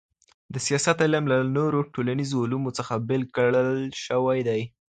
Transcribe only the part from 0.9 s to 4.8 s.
علم له نورو ټولنيزو علومو څخه بېل کړل سوی دی.